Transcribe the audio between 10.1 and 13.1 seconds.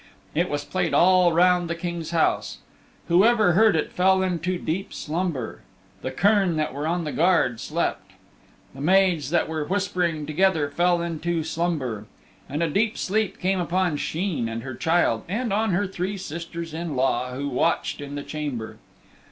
together fell into a slumber. And a deep